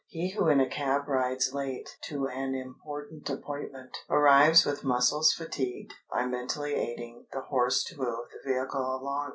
He 0.07 0.31
who 0.31 0.47
in 0.47 0.59
a 0.59 0.67
cab 0.67 1.07
rides 1.07 1.53
late 1.53 1.87
to 2.05 2.27
an 2.27 2.55
important 2.55 3.29
appointment 3.29 3.95
arrives 4.09 4.65
with 4.65 4.83
muscles 4.83 5.31
fatigued 5.31 5.93
by 6.11 6.25
mentally 6.25 6.73
aiding 6.73 7.27
the 7.31 7.41
horse 7.41 7.83
to 7.83 7.97
move 7.99 8.25
the 8.31 8.41
vehicle 8.51 8.81
along. 8.99 9.29